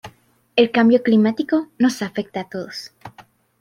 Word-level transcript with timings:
El 0.55 0.71
cambio 0.71 1.03
climático 1.03 1.67
nos 1.77 2.01
afecta 2.01 2.39
a 2.39 2.49
todos. 2.49 2.91